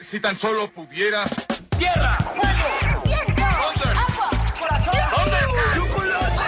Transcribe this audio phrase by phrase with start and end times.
[0.00, 1.24] Si tan solo pudiera.
[1.76, 2.16] ¡Tierra!
[2.18, 3.02] ¡Fuego!
[3.04, 3.42] ¡Viento!
[3.44, 4.30] ¡Agua!
[4.58, 4.94] ¡Corazón!
[5.74, 6.44] ¡Chocolate!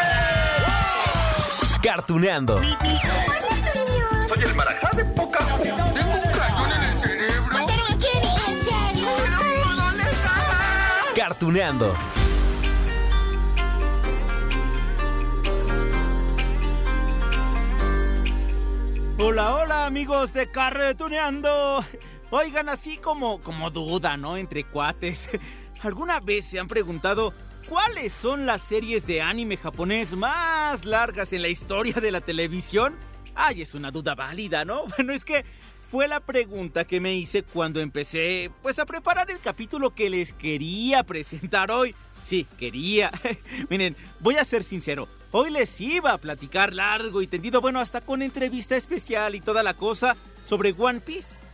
[1.83, 2.61] Cartuneando.
[2.61, 7.53] Soy el marajá de poca Tengo un cañón en el cerebro.
[7.53, 8.35] ¿Mataron a Kenny?
[8.47, 9.09] ¿En serio?
[9.77, 10.33] ¿Dónde está?
[11.17, 11.97] Cartuneando.
[19.19, 21.85] Hola, hola amigos de Carretuneando.
[22.33, 24.37] Oigan, así como, como duda, ¿no?
[24.37, 25.29] Entre cuates.
[25.83, 27.35] ¿Alguna vez se han preguntado
[27.69, 32.95] cuáles son las series de anime japonés más largas en la historia de la televisión?
[33.35, 34.85] Ay, es una duda válida, ¿no?
[34.97, 35.45] Bueno, es que
[35.91, 40.33] fue la pregunta que me hice cuando empecé, pues, a preparar el capítulo que les
[40.33, 41.97] quería presentar hoy.
[42.23, 43.11] Sí, quería.
[43.71, 45.09] Miren, voy a ser sincero.
[45.33, 49.65] Hoy les iba a platicar largo y tendido, bueno, hasta con entrevista especial y toda
[49.65, 51.50] la cosa sobre One Piece.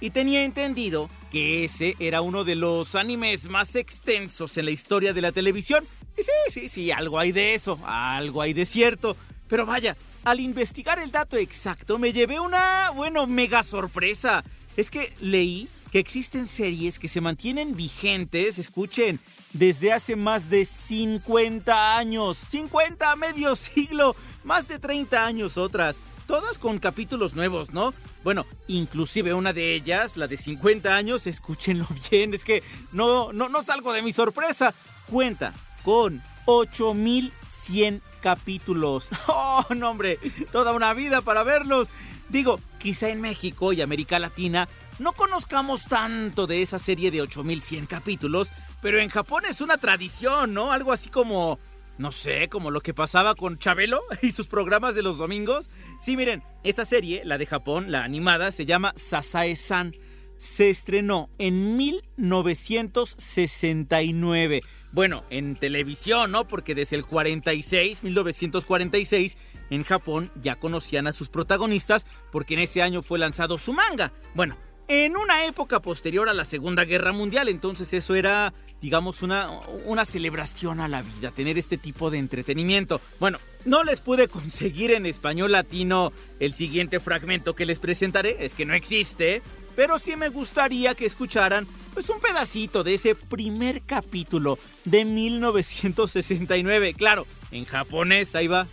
[0.00, 5.12] Y tenía entendido que ese era uno de los animes más extensos en la historia
[5.12, 5.84] de la televisión.
[6.18, 9.16] Y sí, sí, sí, algo hay de eso, algo hay de cierto.
[9.48, 14.44] Pero vaya, al investigar el dato exacto me llevé una, bueno, mega sorpresa.
[14.76, 19.20] Es que leí que existen series que se mantienen vigentes, escuchen,
[19.52, 25.98] desde hace más de 50 años, 50 medio siglo, más de 30 años otras,
[26.32, 27.92] todas con capítulos nuevos, ¿no?
[28.24, 33.50] Bueno, inclusive una de ellas, la de 50 años, escúchenlo bien, es que no, no,
[33.50, 34.72] no salgo de mi sorpresa,
[35.10, 35.52] cuenta
[35.84, 39.10] con 8100 capítulos.
[39.28, 40.18] Oh, no hombre,
[40.52, 41.88] toda una vida para verlos.
[42.30, 47.84] Digo, quizá en México y América Latina no conozcamos tanto de esa serie de 8100
[47.84, 48.48] capítulos,
[48.80, 50.72] pero en Japón es una tradición, ¿no?
[50.72, 51.58] Algo así como,
[51.98, 55.68] no sé, como lo que pasaba con Chabelo y sus programas de los domingos.
[56.00, 59.94] Sí, miren, esa serie, la de Japón, la animada, se llama Sasae-san.
[60.38, 64.62] Se estrenó en 1969.
[64.90, 66.48] Bueno, en televisión, ¿no?
[66.48, 69.36] Porque desde el 46, 1946,
[69.70, 74.12] en Japón ya conocían a sus protagonistas porque en ese año fue lanzado su manga.
[74.34, 74.58] Bueno,
[74.92, 79.48] en una época posterior a la Segunda Guerra Mundial, entonces eso era, digamos, una,
[79.86, 83.00] una celebración a la vida, tener este tipo de entretenimiento.
[83.18, 88.54] Bueno, no les pude conseguir en español latino el siguiente fragmento que les presentaré, es
[88.54, 89.40] que no existe,
[89.74, 96.92] pero sí me gustaría que escucharan pues un pedacito de ese primer capítulo de 1969.
[96.92, 98.34] Claro, en japonés.
[98.34, 98.66] Ahí va.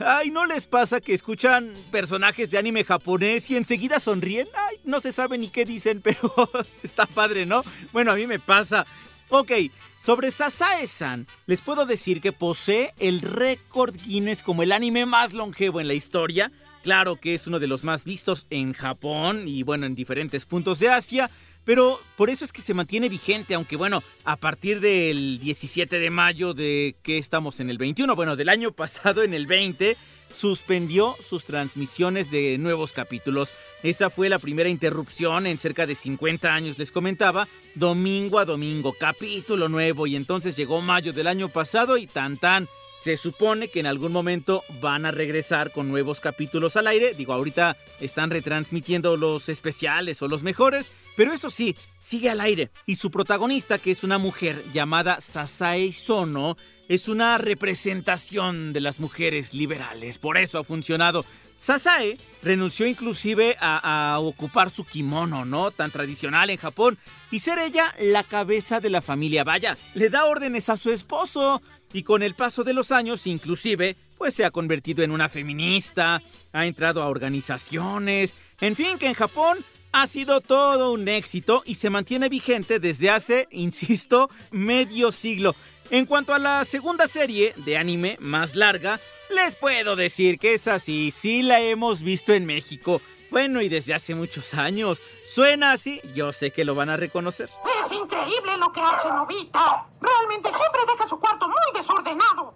[0.00, 4.48] Ay, ¿no les pasa que escuchan personajes de anime japonés y enseguida sonríen?
[4.88, 6.50] No se sabe ni qué dicen, pero
[6.82, 7.62] está padre, ¿no?
[7.92, 8.86] Bueno, a mí me pasa.
[9.28, 9.52] Ok,
[10.00, 15.82] sobre Sasae-san, les puedo decir que posee el récord Guinness como el anime más longevo
[15.82, 16.50] en la historia.
[16.82, 20.78] Claro que es uno de los más vistos en Japón y bueno, en diferentes puntos
[20.78, 21.30] de Asia.
[21.66, 26.08] Pero por eso es que se mantiene vigente, aunque bueno, a partir del 17 de
[26.08, 29.98] mayo de que estamos en el 21, bueno, del año pasado en el 20,
[30.30, 33.54] suspendió sus transmisiones de nuevos capítulos.
[33.82, 38.94] Esa fue la primera interrupción en cerca de 50 años, les comentaba, domingo a domingo,
[38.98, 42.68] capítulo nuevo, y entonces llegó mayo del año pasado y tan tan.
[43.00, 47.14] Se supone que en algún momento van a regresar con nuevos capítulos al aire.
[47.14, 50.90] Digo, ahorita están retransmitiendo los especiales o los mejores.
[51.18, 52.70] Pero eso sí, sigue al aire.
[52.86, 56.56] Y su protagonista, que es una mujer llamada Sasae Sono,
[56.88, 60.16] es una representación de las mujeres liberales.
[60.16, 61.24] Por eso ha funcionado.
[61.56, 65.72] Sasae renunció inclusive a, a, ocupar su kimono, ¿no?
[65.72, 66.96] Tan tradicional en Japón.
[67.32, 69.42] Y ser ella la cabeza de la familia.
[69.42, 71.60] Vaya, le da órdenes a su esposo.
[71.92, 76.22] Y con el paso de los años, inclusive, pues se ha convertido en una feminista,
[76.52, 81.76] ha entrado a organizaciones, en fin, que en Japón ha sido todo un éxito y
[81.76, 85.54] se mantiene vigente desde hace, insisto, medio siglo.
[85.90, 89.00] En cuanto a la segunda serie de anime más larga,
[89.30, 93.00] les puedo decir que es así, sí la hemos visto en México.
[93.30, 95.02] Bueno, y desde hace muchos años.
[95.24, 97.50] Suena así, yo sé que lo van a reconocer.
[97.84, 99.86] Es increíble lo que hace Novita.
[100.00, 102.54] Realmente siempre deja su cuarto muy desordenado.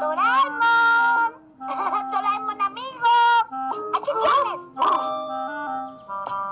[0.00, 1.32] ¡Doraemon!
[2.12, 2.99] ¡Doraemon amigo!
[3.94, 4.60] ¡Aquí vienes!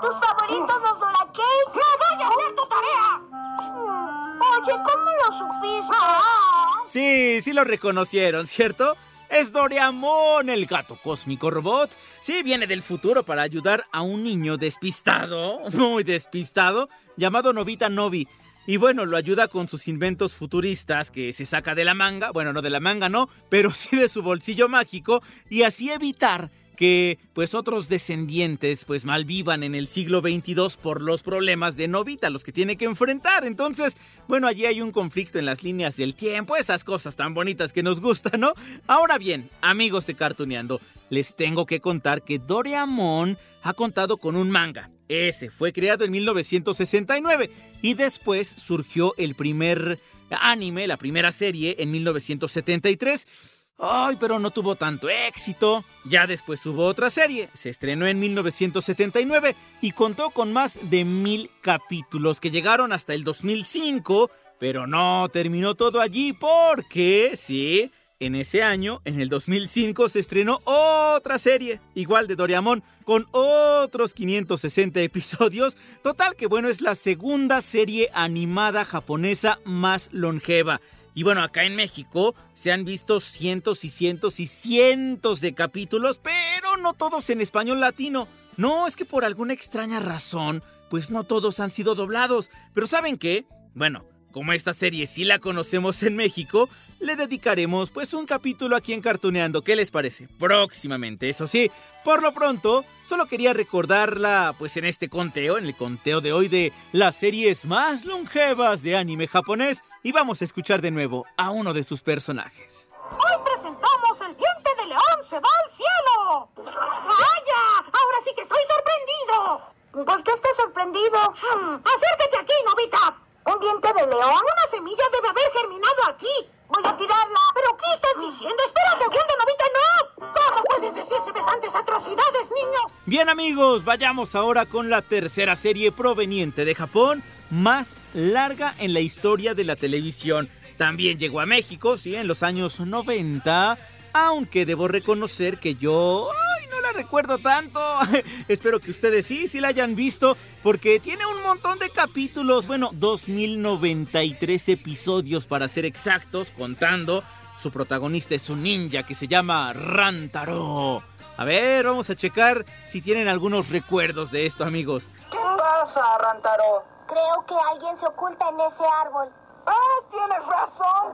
[0.01, 1.73] ¿Tus favoritos los Doracakes?
[1.75, 3.17] ¡No voy a hacer tu tarea!
[3.59, 5.95] Mm, Oye, ¿cómo lo supiste?
[5.99, 6.83] Ah.
[6.87, 8.95] Sí, sí lo reconocieron, ¿cierto?
[9.29, 11.95] Es Doraemon, el gato cósmico robot.
[12.21, 18.27] Sí, viene del futuro para ayudar a un niño despistado, muy despistado, llamado Novita Novi.
[18.65, 22.53] Y bueno, lo ayuda con sus inventos futuristas que se saca de la manga, bueno,
[22.53, 27.19] no de la manga, no, pero sí de su bolsillo mágico, y así evitar que
[27.33, 32.45] pues otros descendientes pues malvivan en el siglo 22 por los problemas de Novita, los
[32.45, 33.43] que tiene que enfrentar.
[33.43, 33.97] Entonces,
[34.29, 37.83] bueno, allí hay un conflicto en las líneas del tiempo, esas cosas tan bonitas que
[37.83, 38.53] nos gustan, ¿no?
[38.87, 40.79] Ahora bien, amigos de Cartuneando,
[41.09, 44.89] les tengo que contar que Doraemon ha contado con un manga.
[45.09, 47.51] Ese fue creado en 1969
[47.81, 49.99] y después surgió el primer
[50.29, 53.58] anime, la primera serie en 1973.
[53.79, 55.85] Ay, pero no tuvo tanto éxito.
[56.03, 61.49] Ya después hubo otra serie, se estrenó en 1979 y contó con más de mil
[61.61, 64.29] capítulos que llegaron hasta el 2005,
[64.59, 67.89] pero no terminó todo allí porque, sí,
[68.19, 74.13] en ese año, en el 2005, se estrenó otra serie, igual de Doraemon, con otros
[74.13, 75.77] 560 episodios.
[76.03, 80.81] Total que bueno, es la segunda serie animada japonesa más longeva.
[81.13, 86.19] Y bueno, acá en México se han visto cientos y cientos y cientos de capítulos,
[86.21, 88.27] pero no todos en español latino.
[88.57, 92.49] No, es que por alguna extraña razón, pues no todos han sido doblados.
[92.73, 93.45] Pero ¿saben qué?
[93.73, 94.05] Bueno,
[94.39, 96.69] como esta serie sí la conocemos en México,
[97.01, 99.63] le dedicaremos pues un capítulo aquí en Cartuneando.
[99.63, 100.29] ¿Qué les parece?
[100.39, 101.69] Próximamente, eso sí.
[102.05, 106.47] Por lo pronto, solo quería recordarla pues en este conteo, en el conteo de hoy
[106.47, 111.49] de las series más longevas de anime japonés y vamos a escuchar de nuevo a
[111.49, 112.89] uno de sus personajes.
[113.11, 116.49] Hoy presentamos El diente de león se va al cielo.
[116.55, 117.91] ¡Vaya!
[117.91, 120.05] Ahora sí que estoy sorprendido.
[120.05, 121.33] ¿Por qué estás sorprendido?
[121.33, 123.28] Hmm, acércate aquí, Novita.
[123.45, 124.43] ¿Un diente de león?
[124.43, 126.49] Una semilla debe haber germinado aquí.
[126.67, 127.39] Voy a tirarla.
[127.53, 128.63] ¿Pero qué estás diciendo?
[128.65, 130.33] Espera un segundo, Novita, no.
[130.33, 132.79] ¿Cómo puedes decir semejantes atrocidades, niño?
[133.05, 138.99] Bien amigos, vayamos ahora con la tercera serie proveniente de Japón, más larga en la
[138.99, 140.49] historia de la televisión.
[140.77, 143.77] También llegó a México, sí, en los años 90,
[144.13, 146.29] aunque debo reconocer que yo
[146.69, 147.79] no la recuerdo tanto.
[148.47, 152.89] Espero que ustedes sí, sí la hayan visto, porque tiene un montón de capítulos, bueno,
[152.93, 157.23] 2093 episodios para ser exactos, contando.
[157.57, 161.03] Su protagonista es un ninja que se llama Rantaro.
[161.35, 165.11] A ver, vamos a checar si tienen algunos recuerdos de esto, amigos.
[165.31, 166.85] ¿Qué pasa, Rantaro?
[167.07, 169.29] Creo que alguien se oculta en ese árbol.
[169.65, 171.13] ¡Ah, tienes razón!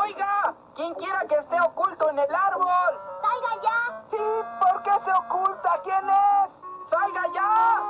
[0.00, 3.00] Oiga, quien quiera que esté oculto en el árbol.
[3.20, 4.02] ¡Salga ya!
[4.10, 4.16] Sí,
[4.60, 5.80] ¿por qué se oculta?
[5.84, 6.52] ¿Quién es?
[6.90, 7.82] ¡Salga ya!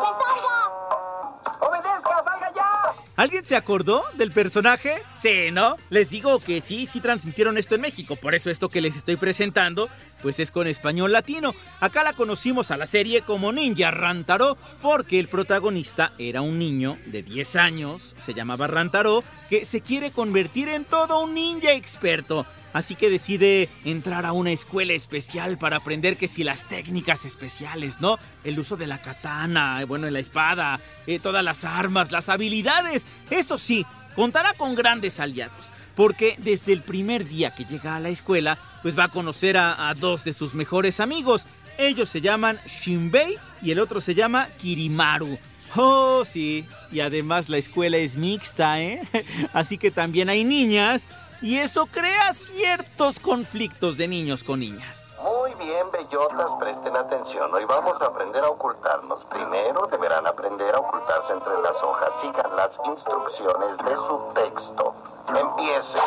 [0.00, 0.58] ¡Que salga!
[1.60, 2.94] ¡Obedezca, salga ya!
[3.16, 5.02] ¿Alguien se acordó del personaje?
[5.14, 5.76] Sí, ¿no?
[5.90, 9.16] Les digo que sí, sí transmitieron esto en México, por eso esto que les estoy
[9.16, 9.88] presentando,
[10.22, 11.54] pues es con español latino.
[11.80, 16.98] Acá la conocimos a la serie como Ninja Rantaro, porque el protagonista era un niño
[17.06, 22.46] de 10 años, se llamaba Rantaro, que se quiere convertir en todo un ninja experto.
[22.72, 28.00] Así que decide entrar a una escuela especial para aprender que si las técnicas especiales,
[28.00, 28.18] ¿no?
[28.44, 33.06] El uso de la katana, bueno, la espada, eh, todas las armas, las habilidades.
[33.30, 35.70] Eso sí, contará con grandes aliados.
[35.98, 39.92] Porque desde el primer día que llega a la escuela, pues va a conocer a,
[39.98, 41.48] dos de sus mejores amigos.
[41.76, 45.36] Ellos se llaman Shinbei y el otro se llama Kirimaru.
[45.74, 46.64] Oh, sí.
[46.92, 49.02] Y además la escuela es mixta, ¿eh?
[49.52, 51.08] Así que también hay niñas.
[51.42, 55.16] Y eso crea ciertos conflictos de niños con niñas.
[55.20, 57.52] Muy bien, bellotas, presten atención.
[57.52, 59.24] Hoy vamos a aprender a ocultarnos.
[59.24, 62.20] Primero deberán aprender a ocultarse entre las hojas.
[62.20, 64.94] Sigan las instrucciones de su texto.
[65.28, 65.98] Empiece.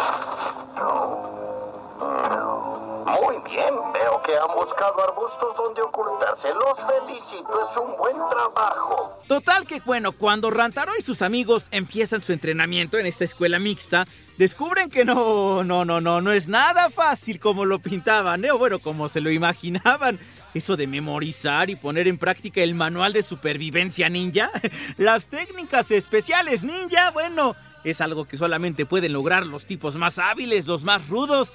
[3.06, 6.50] Muy bien, veo que han buscado arbustos donde ocultarse.
[6.54, 9.20] Los felicito, es un buen trabajo.
[9.28, 14.08] Total que bueno, cuando Rantaro y sus amigos empiezan su entrenamiento en esta escuela mixta,
[14.38, 18.52] descubren que no, no, no, no, no es nada fácil como lo pintaban, ¿eh?
[18.52, 20.20] o bueno, como se lo imaginaban.
[20.54, 24.52] Eso de memorizar y poner en práctica el manual de supervivencia ninja,
[24.98, 30.68] las técnicas especiales ninja, bueno, es algo que solamente pueden lograr los tipos más hábiles,
[30.68, 31.52] los más rudos.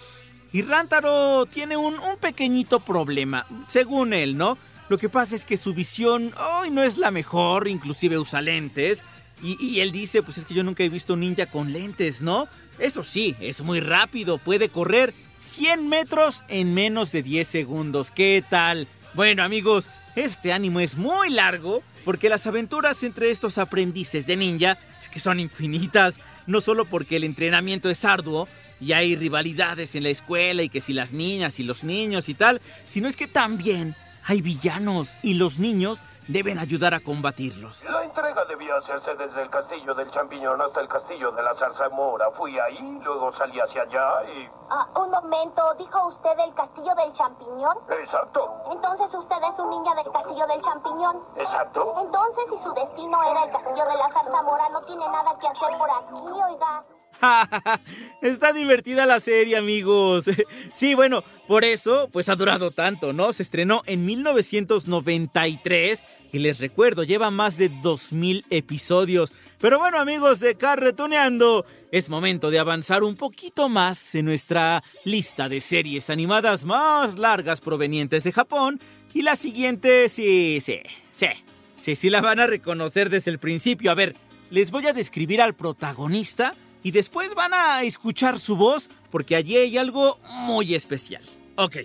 [0.53, 4.59] Y Rantaro tiene un, un pequeñito problema, según él, ¿no?
[4.89, 9.05] Lo que pasa es que su visión hoy no es la mejor, inclusive usa lentes.
[9.43, 12.23] Y, y, él dice, pues es que yo nunca he visto un ninja con lentes,
[12.23, 12.49] ¿no?
[12.79, 18.11] Eso sí, es muy rápido, puede correr 100 metros en menos de 10 segundos.
[18.11, 18.89] ¿Qué tal?
[19.15, 24.79] Bueno amigos, este ánimo es muy largo porque las aventuras entre estos aprendices de ninja
[25.01, 28.47] es que son infinitas, no solo porque el entrenamiento es arduo,
[28.81, 32.35] y hay rivalidades en la escuela y que si las niñas y los niños y
[32.35, 33.97] tal, sino es que también
[34.27, 37.85] hay villanos y los niños deben ayudar a combatirlos.
[37.85, 42.31] La entrega debía hacerse desde el castillo del champiñón hasta el castillo de la zarzamora.
[42.33, 44.49] Fui ahí, luego salí hacia allá y...
[44.69, 47.79] Ah, un momento, ¿dijo usted el castillo del champiñón?
[48.01, 51.23] Exacto, Entonces usted es un niño del castillo del champiñón.
[51.37, 51.95] exacto.
[52.01, 55.79] Entonces, si su destino era el castillo de la zarzamora, no tiene nada que hacer
[55.79, 56.85] por aquí, oiga.
[58.23, 60.27] Está divertida la serie, amigos.
[60.75, 63.33] Sí, bueno, por eso, pues ha durado tanto, ¿no?
[63.33, 69.33] Se estrenó en 1993 y les recuerdo, lleva más de 2000 episodios.
[69.59, 75.49] Pero bueno, amigos de Carretoneando, es momento de avanzar un poquito más en nuestra lista
[75.49, 78.81] de series animadas más largas provenientes de Japón.
[79.15, 80.81] Y la siguiente, sí, sí,
[81.11, 81.29] sí,
[81.77, 83.91] sí, sí la van a reconocer desde el principio.
[83.91, 84.15] A ver,
[84.51, 89.57] les voy a describir al protagonista y después van a escuchar su voz porque allí
[89.57, 91.23] hay algo muy especial.
[91.57, 91.77] Ok,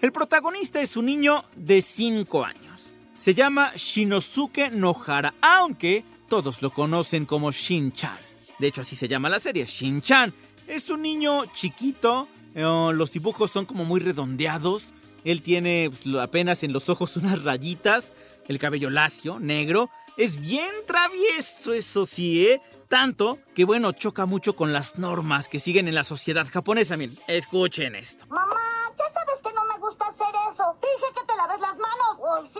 [0.00, 2.98] el protagonista es un niño de 5 años.
[3.16, 8.18] Se llama Shinosuke Nohara, aunque todos lo conocen como Shin-chan.
[8.58, 10.32] De hecho, así se llama la serie, Shin-chan.
[10.66, 14.92] Es un niño chiquito, eh, los dibujos son como muy redondeados.
[15.24, 18.12] Él tiene pues, apenas en los ojos unas rayitas,
[18.46, 19.90] el cabello lacio, negro.
[20.18, 22.60] Es bien travieso, eso sí, ¿eh?
[22.88, 26.96] Tanto que, bueno, choca mucho con las normas que siguen en la sociedad japonesa.
[26.96, 28.26] Miren, escuchen esto.
[28.26, 30.76] Mamá, ya sabes que no me gusta hacer eso.
[30.82, 32.18] Dije que te laves las manos.
[32.18, 32.58] Uy, sí.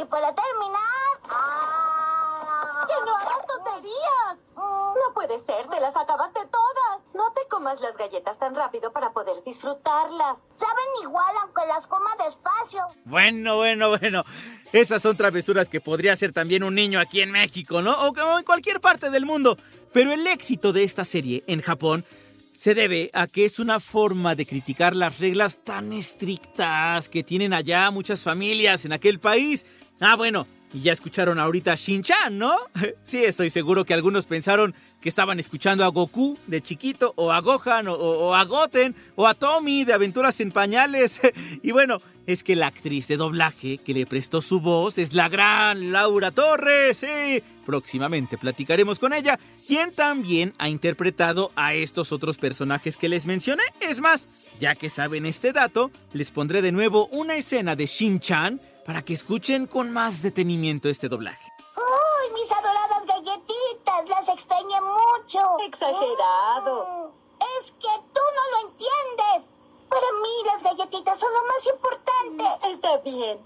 [0.00, 1.20] Y para terminar...
[1.28, 2.86] ¡ah!
[2.88, 4.38] ¡Que no hagas tonterías!
[4.56, 7.02] No puede ser, te las acabaste todas.
[7.12, 10.38] No te comas las galletas tan rápido para poder disfrutarlas.
[10.54, 12.86] Saben igual aunque las coma despacio.
[13.04, 14.24] Bueno, bueno, bueno.
[14.72, 17.92] Esas son travesuras que podría hacer también un niño aquí en México, ¿no?
[17.92, 19.56] O en cualquier parte del mundo.
[19.92, 22.04] Pero el éxito de esta serie en Japón
[22.52, 27.54] se debe a que es una forma de criticar las reglas tan estrictas que tienen
[27.54, 29.64] allá muchas familias en aquel país.
[30.00, 32.56] Ah, bueno, y ya escucharon ahorita Shin-chan, ¿no?
[33.04, 37.40] Sí, estoy seguro que algunos pensaron que estaban escuchando a Goku de chiquito, o a
[37.40, 41.20] Gohan, o, o a Goten, o a Tommy de Aventuras en Pañales.
[41.62, 45.30] Y bueno, es que la actriz de doblaje que le prestó su voz es la
[45.30, 46.98] gran Laura Torres.
[46.98, 53.26] Sí, próximamente platicaremos con ella, quien también ha interpretado a estos otros personajes que les
[53.26, 53.62] mencioné.
[53.80, 54.28] Es más,
[54.60, 59.12] ya que saben este dato, les pondré de nuevo una escena de Shin-chan para que
[59.12, 61.52] escuchen con más detenimiento este doblaje.
[61.76, 64.08] ¡Uy, mis adoradas galletitas!
[64.08, 65.40] Las extrañé mucho.
[65.66, 67.12] Exagerado.
[67.12, 69.50] Mm, Es que tú no lo entiendes.
[69.90, 72.66] Para mí las galletitas son lo más importante.
[72.72, 73.38] Está bien.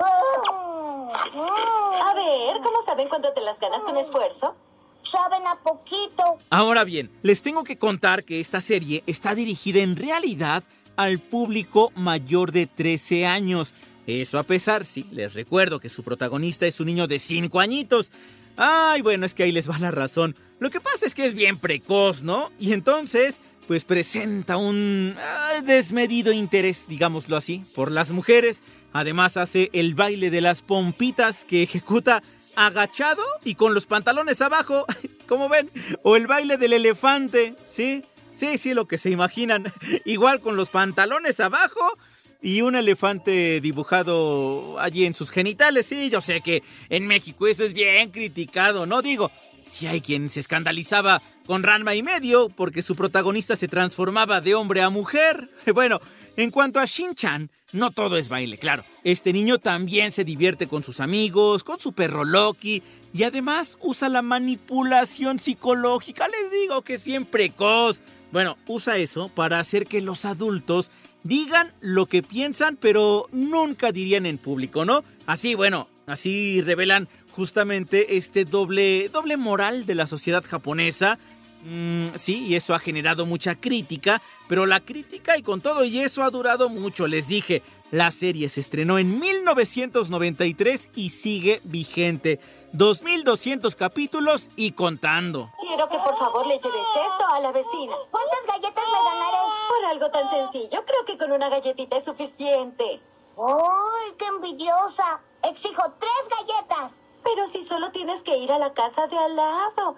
[0.00, 2.02] Mm, mm.
[2.02, 4.56] A ver, ¿cómo saben cuándo te las ganas con esfuerzo?
[5.04, 6.38] Saben a poquito.
[6.50, 10.64] Ahora bien, les tengo que contar que esta serie está dirigida en realidad
[10.96, 13.74] al público mayor de 13 años.
[14.08, 18.10] Eso a pesar, sí, les recuerdo que su protagonista es un niño de 5 añitos.
[18.56, 20.34] Ay, bueno, es que ahí les va la razón.
[20.60, 22.50] Lo que pasa es que es bien precoz, ¿no?
[22.58, 28.62] Y entonces, pues presenta un ah, desmedido interés, digámoslo así, por las mujeres.
[28.94, 32.22] Además hace el baile de las pompitas que ejecuta
[32.56, 34.86] agachado y con los pantalones abajo,
[35.28, 35.70] como ven,
[36.02, 38.06] o el baile del elefante, ¿sí?
[38.34, 39.70] Sí, sí, lo que se imaginan.
[40.06, 41.98] Igual con los pantalones abajo
[42.40, 45.86] y un elefante dibujado allí en sus genitales.
[45.86, 49.02] Sí, yo sé que en México eso es bien criticado, ¿no?
[49.02, 49.30] Digo,
[49.64, 54.54] si hay quien se escandalizaba con Ranma y medio porque su protagonista se transformaba de
[54.54, 55.50] hombre a mujer.
[55.74, 56.00] Bueno,
[56.36, 58.84] en cuanto a Shin-chan, no todo es baile, claro.
[59.04, 64.08] Este niño también se divierte con sus amigos, con su perro Loki y además usa
[64.08, 66.28] la manipulación psicológica.
[66.28, 68.00] Les digo que es bien precoz.
[68.30, 70.90] Bueno, usa eso para hacer que los adultos
[71.22, 75.04] digan lo que piensan, pero nunca dirían en público, ¿no?
[75.26, 81.18] Así, bueno, así revelan justamente este doble, doble moral de la sociedad japonesa.
[81.64, 85.98] Mm, sí, y eso ha generado mucha crítica, pero la crítica y con todo y
[85.98, 87.62] eso ha durado mucho, les dije.
[87.90, 92.38] La serie se estrenó en 1993 y sigue vigente.
[92.72, 95.50] 2200 capítulos y contando.
[95.60, 97.94] Quiero que por favor le lleves esto a la vecina.
[98.10, 99.38] ¿Cuántas galletas me ganaré?
[99.68, 103.00] Por algo tan sencillo, creo que con una galletita es suficiente.
[103.36, 105.20] ¡Uy, qué envidiosa!
[105.42, 107.00] Exijo tres galletas.
[107.22, 109.96] Pero si solo tienes que ir a la casa de al lado.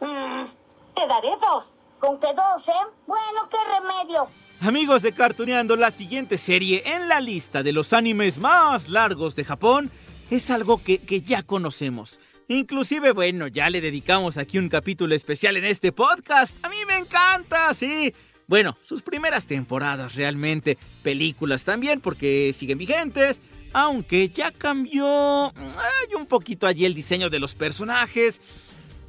[0.00, 0.46] Mm,
[0.94, 1.66] te daré dos.
[1.98, 2.86] ¿Con qué dos, eh?
[3.06, 4.28] Bueno, qué remedio.
[4.60, 9.44] Amigos de Cartuneando, la siguiente serie en la lista de los animes más largos de
[9.44, 9.90] Japón
[10.36, 12.18] es algo que, que ya conocemos.
[12.48, 16.56] Inclusive, bueno, ya le dedicamos aquí un capítulo especial en este podcast.
[16.64, 18.14] A mí me encanta, sí.
[18.46, 23.40] Bueno, sus primeras temporadas realmente, películas también porque siguen vigentes,
[23.72, 28.40] aunque ya cambió ay, un poquito allí el diseño de los personajes.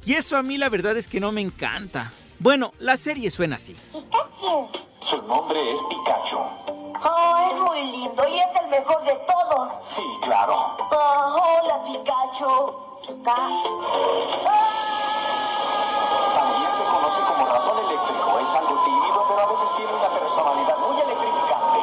[0.06, 2.12] Y eso a mí la verdad es que no me encanta.
[2.38, 3.74] Bueno, la serie suena así.
[3.92, 4.68] Pikachu.
[5.08, 6.83] Su nombre es Pikachu.
[7.02, 9.70] Oh, es muy lindo y es el mejor de todos.
[9.88, 10.76] Sí, claro.
[10.90, 12.74] Oh, hola, Pikachu.
[13.02, 13.34] Pica.
[16.34, 18.38] También se conoce como ratón eléctrico.
[18.40, 21.78] Es algo tímido, pero a veces tiene una personalidad muy electrificante.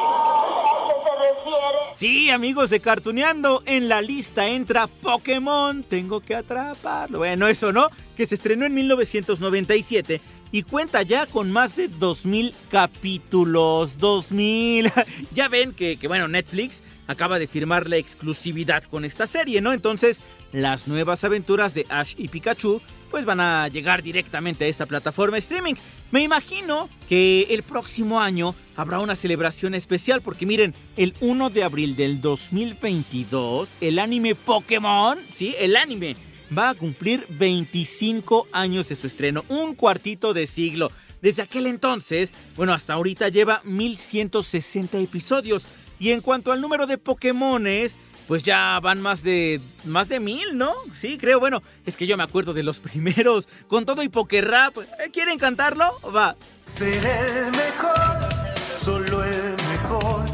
[0.64, 1.78] ¿A qué se refiere?
[1.94, 7.18] Sí, amigos de Cartuneando, en la lista entra Pokémon, tengo que atraparlo.
[7.18, 10.20] Bueno, eso no, que se estrenó en 1997
[10.52, 13.98] y cuenta ya con más de 2000 capítulos.
[13.98, 14.92] 2000.
[15.34, 19.72] ya ven que, bueno, Netflix acaba de firmar la exclusividad con esta serie, ¿no?
[19.72, 20.20] Entonces,
[20.52, 22.80] las nuevas aventuras de Ash y Pikachu
[23.10, 25.74] pues van a llegar directamente a esta plataforma streaming.
[26.10, 31.62] Me imagino que el próximo año habrá una celebración especial porque miren, el 1 de
[31.62, 36.16] abril del 2022, el anime Pokémon, sí, el anime
[36.56, 40.90] va a cumplir 25 años de su estreno, un cuartito de siglo.
[41.20, 45.66] Desde aquel entonces, bueno, hasta ahorita lleva 1160 episodios.
[45.98, 50.56] Y en cuanto al número de Pokémones, pues ya van más de más de mil,
[50.56, 50.72] ¿no?
[50.94, 51.38] Sí, creo.
[51.38, 54.08] Bueno, es que yo me acuerdo de los primeros con todo y
[54.40, 54.76] Rap.
[55.12, 56.00] ¿Quieren cantarlo?
[56.14, 56.36] Va.
[56.64, 58.28] Ser el mejor,
[58.76, 60.24] solo el mejor.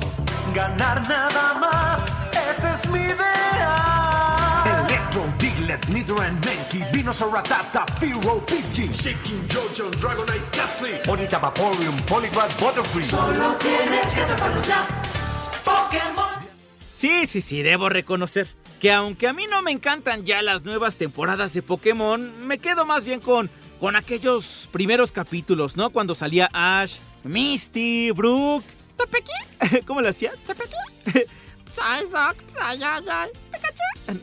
[0.54, 2.06] Ganar nada más,
[2.50, 3.37] ese es mi idea.
[6.68, 13.04] Mankey, Venusaur, Rattata, Fearow, Pidgey, Shaking, Jojo, Dragonite, Gastly, Bonita, Vaporeon, Poliwrath, Butterfree.
[13.04, 14.86] Solo tienes que atraparlos ya.
[15.64, 16.46] Pokémon.
[16.94, 18.48] Sí, sí, sí, debo reconocer
[18.80, 22.84] que aunque a mí no me encantan ya las nuevas temporadas de Pokémon, me quedo
[22.84, 25.90] más bien con, con aquellos primeros capítulos, ¿no?
[25.90, 26.94] Cuando salía Ash,
[27.24, 29.82] Misty, Brooke, ¿Tapequi?
[29.86, 30.32] ¿Cómo lo hacía?
[30.46, 30.76] ¿Tapequi?
[31.70, 33.30] Psyduck, Psyayay,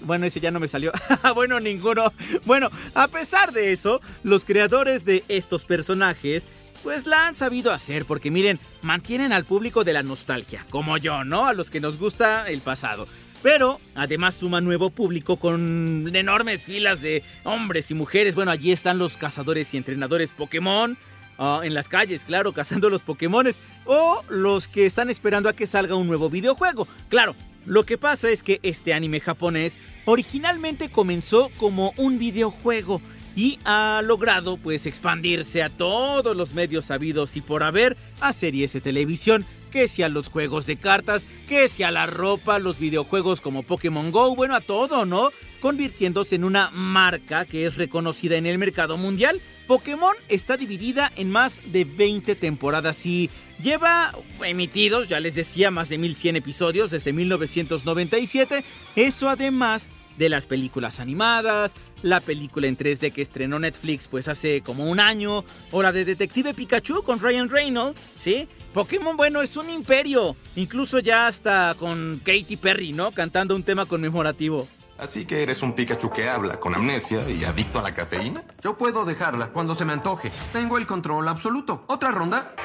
[0.01, 0.91] Bueno, ese ya no me salió.
[1.35, 2.11] bueno, ninguno.
[2.45, 6.47] Bueno, a pesar de eso, los creadores de estos personajes
[6.83, 11.23] pues la han sabido hacer porque miren, mantienen al público de la nostalgia, como yo,
[11.23, 11.47] ¿no?
[11.47, 13.07] A los que nos gusta el pasado.
[13.41, 18.35] Pero además suma nuevo público con enormes filas de hombres y mujeres.
[18.35, 20.97] Bueno, allí están los cazadores y entrenadores Pokémon.
[21.37, 23.57] Uh, en las calles, claro, cazando los Pokémones.
[23.85, 26.87] O los que están esperando a que salga un nuevo videojuego.
[27.09, 33.01] Claro, lo que pasa es que este anime japonés originalmente comenzó como un videojuego
[33.35, 38.73] y ha logrado pues expandirse a todos los medios sabidos y por haber, a series
[38.73, 43.63] de televisión, que sea los juegos de cartas, que sea la ropa, los videojuegos como
[43.63, 45.31] Pokémon Go, bueno, a todo, ¿no?
[45.59, 49.41] Convirtiéndose en una marca que es reconocida en el mercado mundial.
[49.67, 53.29] Pokémon está dividida en más de 20 temporadas y
[53.61, 58.63] lleva emitidos, ya les decía, más de 1100 episodios desde 1997.
[58.95, 64.61] Eso además de las películas animadas, la película en 3D que estrenó Netflix pues hace
[64.61, 68.47] como un año, o la de Detective Pikachu con Ryan Reynolds, ¿sí?
[68.73, 73.11] Pokémon, bueno, es un imperio, incluso ya hasta con Katy Perry, ¿no?
[73.11, 74.67] Cantando un tema conmemorativo.
[74.97, 78.43] Así que eres un Pikachu que habla, con amnesia y adicto a la cafeína.
[78.63, 80.31] Yo puedo dejarla cuando se me antoje.
[80.53, 81.83] Tengo el control absoluto.
[81.87, 82.55] ¿Otra ronda?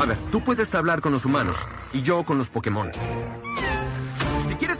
[0.00, 1.56] A ver, tú puedes hablar con los humanos
[1.92, 2.92] y yo con los Pokémon.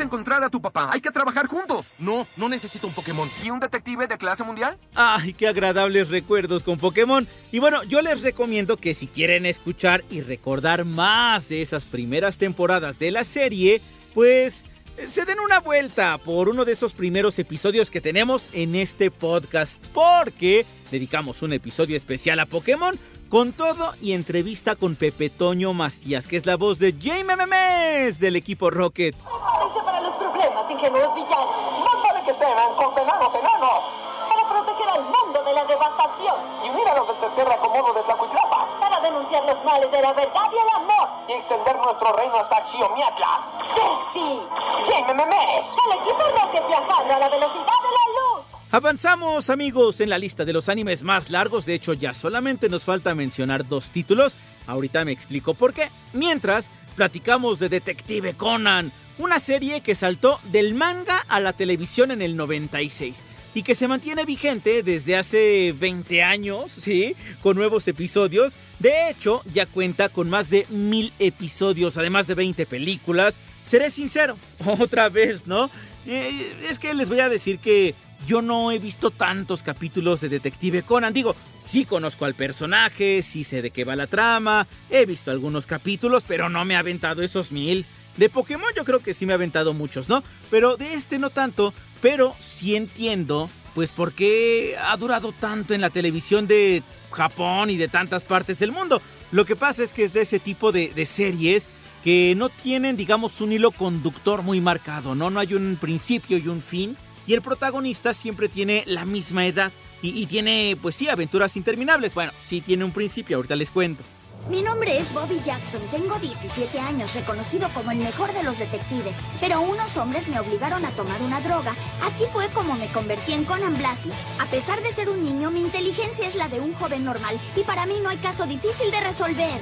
[0.00, 1.92] Encontrar a tu papá, hay que trabajar juntos.
[1.98, 3.28] No, no necesito un Pokémon.
[3.42, 4.78] ¿Y un detective de clase mundial?
[4.94, 7.26] Ay, qué agradables recuerdos con Pokémon.
[7.50, 12.38] Y bueno, yo les recomiendo que si quieren escuchar y recordar más de esas primeras
[12.38, 13.80] temporadas de la serie,
[14.14, 14.64] pues
[15.08, 19.84] se den una vuelta por uno de esos primeros episodios que tenemos en este podcast,
[19.88, 26.26] porque dedicamos un episodio especial a Pokémon con todo y entrevista con Pepe Toño Macías,
[26.26, 29.14] que es la voz de Jaime Memes del equipo Rocket.
[29.16, 31.56] Prepárense para los problemas, ingenuos villanos.
[31.80, 33.82] Más vale que teman condenados enanos.
[34.28, 36.36] Para proteger al mundo de la devastación.
[36.64, 38.66] Y unir a los del tercer acomodo de Tlacuitlapa.
[38.78, 41.08] Para denunciar los males de la verdad y el amor.
[41.28, 43.40] Y extender nuestro reino hasta Xiomiatla.
[43.74, 44.40] ¡Jesse!
[44.86, 45.76] ¡Jaime Memes!
[45.86, 48.46] El equipo Rocket viajando a la velocidad de la luz.
[48.72, 52.84] Avanzamos amigos en la lista de los animes más largos, de hecho ya solamente nos
[52.84, 54.34] falta mencionar dos títulos,
[54.66, 55.88] ahorita me explico por qué.
[56.12, 62.22] Mientras, platicamos de Detective Conan, una serie que saltó del manga a la televisión en
[62.22, 67.16] el 96 y que se mantiene vigente desde hace 20 años, ¿sí?
[67.42, 68.58] Con nuevos episodios.
[68.78, 73.38] De hecho, ya cuenta con más de mil episodios, además de 20 películas.
[73.62, 74.36] Seré sincero,
[74.78, 75.70] otra vez, ¿no?
[76.06, 77.94] Eh, es que les voy a decir que
[78.26, 81.12] yo no he visto tantos capítulos de Detective Conan.
[81.12, 85.66] Digo, sí conozco al personaje, sí sé de qué va la trama, he visto algunos
[85.66, 87.86] capítulos, pero no me ha aventado esos mil.
[88.16, 90.22] De Pokémon yo creo que sí me ha aventado muchos, ¿no?
[90.50, 95.82] Pero de este no tanto, pero sí entiendo, pues por qué ha durado tanto en
[95.82, 99.02] la televisión de Japón y de tantas partes del mundo.
[99.32, 101.68] Lo que pasa es que es de ese tipo de, series
[102.02, 105.28] que no tienen, digamos, un hilo conductor muy marcado, ¿no?
[105.28, 106.96] No hay un principio y un fin.
[107.26, 109.72] Y el protagonista siempre tiene la misma edad.
[110.02, 112.14] Y, y tiene, pues sí, aventuras interminables.
[112.14, 114.04] Bueno, sí tiene un principio, ahorita les cuento.
[114.48, 119.16] Mi nombre es Bobby Jackson, tengo 17 años, reconocido como el mejor de los detectives,
[119.40, 121.74] pero unos hombres me obligaron a tomar una droga.
[122.00, 124.12] Así fue como me convertí en Conan Blasi.
[124.38, 127.64] A pesar de ser un niño, mi inteligencia es la de un joven normal y
[127.64, 129.60] para mí no hay caso difícil de resolver.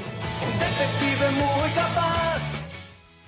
[0.58, 2.33] Detective muy capaz.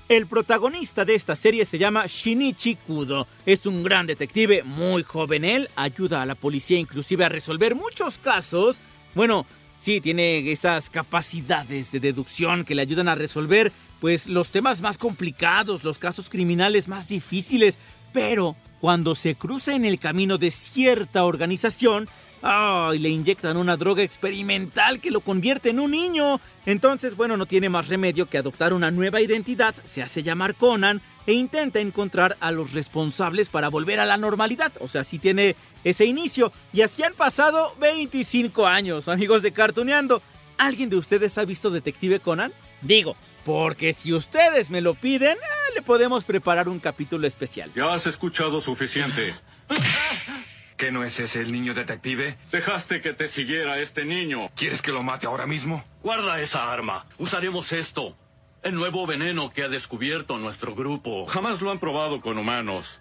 [0.08, 3.26] El protagonista de esta serie se llama Shinichi Kudo.
[3.44, 8.16] Es un gran detective, muy joven él, ayuda a la policía inclusive a resolver muchos
[8.18, 8.80] casos.
[9.16, 14.80] Bueno, sí, tiene esas capacidades de deducción que le ayudan a resolver pues los temas
[14.80, 17.76] más complicados, los casos criminales más difíciles,
[18.16, 22.08] pero cuando se cruza en el camino de cierta organización,
[22.40, 22.98] ¡ay!
[22.98, 26.40] le inyectan una droga experimental que lo convierte en un niño.
[26.64, 31.02] Entonces, bueno, no tiene más remedio que adoptar una nueva identidad, se hace llamar Conan
[31.26, 34.72] e intenta encontrar a los responsables para volver a la normalidad.
[34.80, 36.54] O sea, sí tiene ese inicio.
[36.72, 40.22] Y así han pasado 25 años, amigos de Cartuneando.
[40.56, 42.54] ¿Alguien de ustedes ha visto Detective Conan?
[42.80, 43.14] Digo,
[43.46, 47.70] porque si ustedes me lo piden, eh, le podemos preparar un capítulo especial.
[47.76, 49.36] Ya has escuchado suficiente.
[50.76, 52.36] ¿Qué no es ese el niño detective?
[52.50, 54.50] Dejaste que te siguiera este niño.
[54.56, 55.84] ¿Quieres que lo mate ahora mismo?
[56.02, 57.06] Guarda esa arma.
[57.18, 58.16] Usaremos esto.
[58.64, 61.24] El nuevo veneno que ha descubierto nuestro grupo.
[61.26, 63.00] Jamás lo han probado con humanos.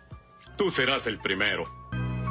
[0.58, 1.66] Tú serás el primero.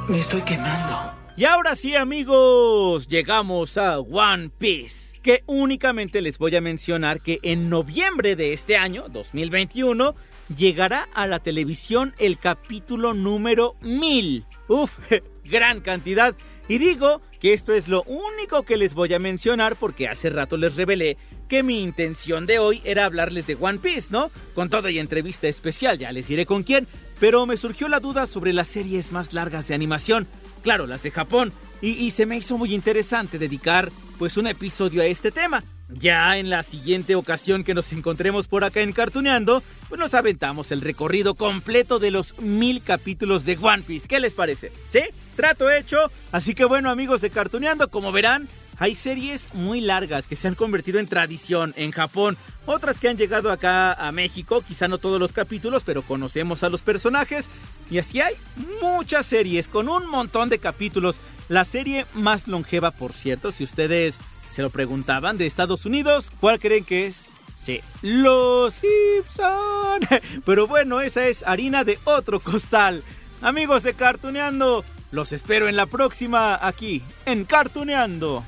[0.07, 1.24] Me estoy quemando.
[1.37, 5.19] Y ahora sí, amigos, llegamos a One Piece.
[5.21, 10.15] Que únicamente les voy a mencionar que en noviembre de este año, 2021,
[10.57, 14.45] llegará a la televisión el capítulo número 1000.
[14.69, 14.99] Uf,
[15.45, 16.37] gran cantidad.
[16.69, 20.57] Y digo que esto es lo único que les voy a mencionar porque hace rato
[20.57, 21.17] les revelé
[21.49, 24.31] que mi intención de hoy era hablarles de One Piece, ¿no?
[24.55, 26.87] Con todo y entrevista especial, ya les diré con quién.
[27.19, 30.29] Pero me surgió la duda sobre las series más largas de animación.
[30.65, 31.53] Claro, las de Japón.
[31.83, 35.65] Y, se me hizo muy interesante dedicar pues un episodio a este tema.
[35.89, 40.73] Ya en la siguiente ocasión que nos encontremos por acá en Cartuneando, pues nos aventamos
[40.73, 44.09] el recorrido completo de los mil capítulos de One Piece.
[44.09, 44.73] ¿Qué les parece?
[44.89, 45.03] ¿Sí?
[45.37, 46.11] Trato hecho.
[46.33, 48.49] Así que bueno amigos de Cartuneando, como verán,
[48.79, 53.17] hay series muy largas que se han convertido en tradición en Japón, otras que han
[53.17, 57.49] llegado acá a México, quizá no todos los capítulos, pero conocemos a los personajes.
[57.91, 58.35] Y así hay
[58.81, 61.19] muchas series con un montón de capítulos.
[61.49, 64.17] La serie más longeva, por cierto, si ustedes
[64.49, 67.31] se lo preguntaban, de Estados Unidos, ¿cuál creen que es?
[67.57, 70.01] Sí, Los Simpson.
[70.45, 73.03] Pero bueno, esa es harina de otro costal.
[73.43, 78.43] Amigos de Cartuneando, los espero en la próxima aquí en Cartuneando.